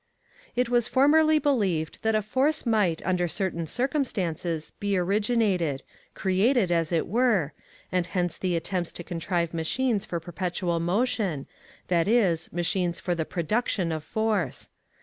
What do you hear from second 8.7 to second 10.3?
to contrive machines for